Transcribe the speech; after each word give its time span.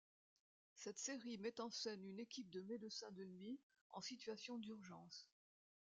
Cette 0.73 0.97
série 0.97 1.37
met 1.37 1.61
en 1.61 1.69
scène 1.69 2.03
une 2.03 2.17
équipe 2.19 2.49
de 2.49 2.63
médecins 2.63 3.11
de 3.11 3.23
nuit 3.23 3.59
en 3.91 4.01
situation 4.01 4.57
d'urgence. 4.57 5.29